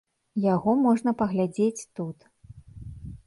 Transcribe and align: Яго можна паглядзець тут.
Яго 0.45 0.71
можна 0.85 1.13
паглядзець 1.19 1.87
тут. 1.99 2.17